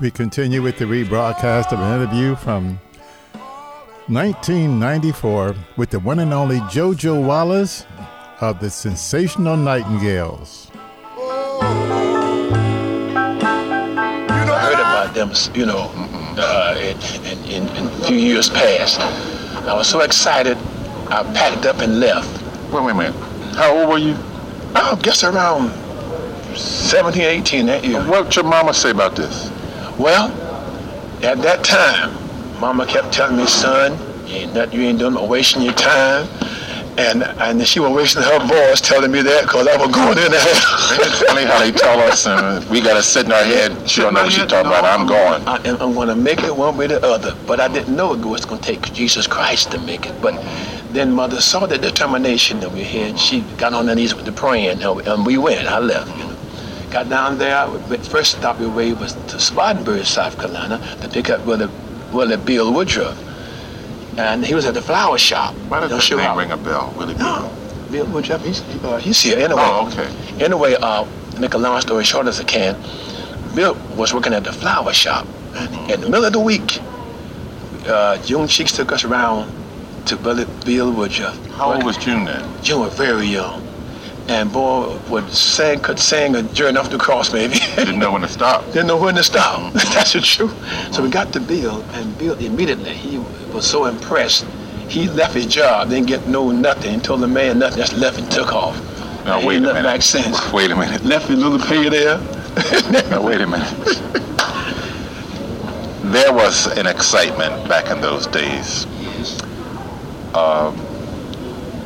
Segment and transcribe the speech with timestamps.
[0.00, 2.78] We continue with the rebroadcast of an interview from
[4.06, 7.84] 1994 with the one and only JoJo Wallace
[8.40, 10.70] of the Sensational Nightingales.
[10.76, 10.78] I
[14.62, 15.90] heard about them, you know,
[16.38, 16.96] uh, in,
[17.50, 19.00] in, in, a few years past.
[19.66, 20.56] I was so excited,
[21.08, 22.40] I packed up and left.
[22.72, 23.16] Wait, wait a minute.
[23.56, 24.14] How old were you?
[24.76, 25.72] I guess around
[26.56, 28.00] 17, 18 that year.
[28.04, 29.50] What your mama say about this?
[29.98, 30.30] Well,
[31.24, 32.14] at that time,
[32.60, 33.98] mama kept telling me, son,
[34.28, 36.28] you ain't, not, you ain't doing no wasting your time.
[36.98, 40.32] And and she was wasting her voice telling me that because I was going in
[40.32, 40.42] there.
[40.42, 43.88] it's funny how they tell us and we got to sit in our head.
[43.88, 44.84] She don't know what she's talking about.
[44.84, 45.46] I'm going.
[45.46, 47.36] I, I'm going to make it one way or the other.
[47.46, 50.20] But I didn't know it was going to take Jesus Christ to make it.
[50.20, 50.34] But
[50.92, 53.16] then mother saw the determination that we had.
[53.16, 55.68] She got on her knees with the praying and we went.
[55.68, 56.27] I left.
[56.90, 57.66] Got down there.
[57.66, 61.68] The first stop we made was to Spartanburg, South Carolina, to pick up Willie,
[62.12, 63.24] Willie Bill Woodruff
[64.18, 65.54] and he was at the flower shop.
[65.68, 66.92] Why does that name ring a bell?
[66.98, 67.54] Willie no.
[67.90, 69.62] Bill Woodruff, he's, uh, he's here anyway.
[69.64, 70.44] Oh, okay.
[70.44, 71.06] Anyway, uh,
[71.38, 72.76] make a long story short as I can,
[73.54, 75.26] Bill was working at the flower shop.
[75.54, 76.80] And in the middle of the week,
[77.86, 79.50] uh, June Cheeks took us around
[80.06, 81.38] to Billy, Bill Woodruff.
[81.52, 82.62] How old was June then?
[82.62, 83.66] June was very young.
[84.28, 87.54] And boy would sing, could sing a journey off the cross, maybe.
[87.76, 88.64] Didn't know when to stop.
[88.66, 89.72] Didn't know when to stop.
[89.94, 90.54] That's the truth.
[90.94, 93.18] So we got to Bill, and Bill immediately, he
[93.54, 94.44] was so impressed.
[94.88, 98.30] He left his job, didn't get no nothing, told the man nothing, just left and
[98.30, 98.76] took off.
[99.24, 99.82] Now, wait a minute.
[99.82, 100.52] back since.
[100.52, 101.04] Wait a minute.
[101.04, 102.18] Left his little pay there.
[103.10, 103.68] now, wait a minute.
[106.04, 108.86] there was an excitement back in those days.
[109.00, 109.42] Yes.
[110.34, 110.74] Um,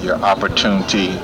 [0.00, 1.18] your opportunity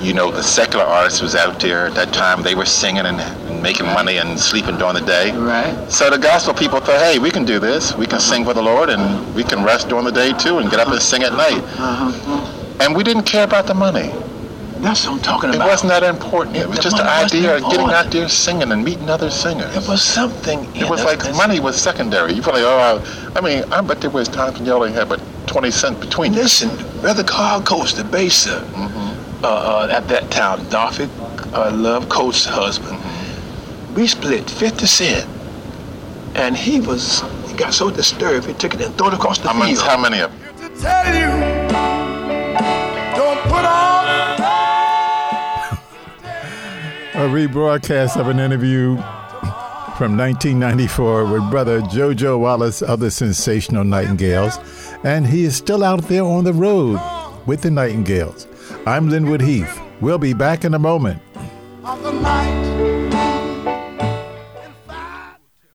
[0.00, 2.42] you know, the secular artists was out there at that time.
[2.42, 3.94] They were singing and, and making right.
[3.94, 5.32] money and sleeping during the day.
[5.32, 5.90] Right.
[5.90, 7.94] So the gospel people thought, hey, we can do this.
[7.94, 8.20] We can uh-huh.
[8.20, 10.88] sing for the Lord and we can rest during the day too and get up
[10.88, 11.62] and sing at night.
[11.78, 12.76] Uh-huh.
[12.80, 14.10] And we didn't care about the money.
[14.80, 15.66] That's what I'm talking about.
[15.66, 16.56] It wasn't that important.
[16.56, 19.76] It was the just the idea of getting out there singing and meeting other singers.
[19.76, 20.64] It was something.
[20.74, 22.32] It was like money was secondary.
[22.32, 25.70] You probably, oh, I mean, I bet there was times when y'all had but 20
[25.70, 26.70] cents between Listen,
[27.02, 28.99] Brother Carl the baser, mm-hmm
[29.42, 31.08] uh, uh, at that time, Dorothy
[31.54, 32.98] uh, Love Coates' husband.
[33.96, 35.28] We split 50 cent.
[36.34, 39.48] And he was, he got so disturbed, he took it and threw it across the
[39.48, 39.78] how field.
[39.78, 40.70] Many, how many of them?
[40.70, 41.28] To tell you,
[43.16, 43.90] don't put on.
[47.14, 48.96] A rebroadcast of an interview
[49.98, 54.58] from 1994 with brother JoJo Wallace of the Sensational Nightingales,
[55.04, 57.00] and he is still out there on the road
[57.46, 58.46] with the Nightingales.
[58.86, 59.78] I'm Linwood Heath.
[60.00, 61.20] We'll be back in a moment.